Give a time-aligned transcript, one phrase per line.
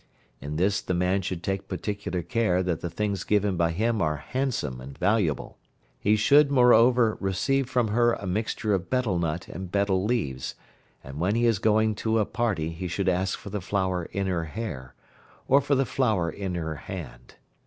[0.39, 4.15] In this the man should take particular care that the things given by him are
[4.17, 5.59] handsome and valuable.
[5.99, 10.55] He should moreover receive from her a mixture of betel nut and betel leaves,
[11.03, 14.25] and when he is going to a party he should ask for the flower in
[14.25, 14.95] her hair,
[15.47, 17.35] or for the flower in her hand.